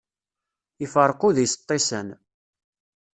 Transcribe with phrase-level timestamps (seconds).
[0.83, 2.07] Iferreq udi s ṭṭisan.